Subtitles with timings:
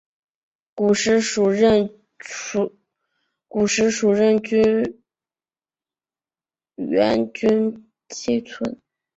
[0.73, 1.93] 古时属荏
[6.75, 8.81] 原郡衾村。